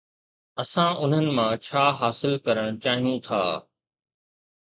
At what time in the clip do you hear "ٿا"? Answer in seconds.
3.27-3.41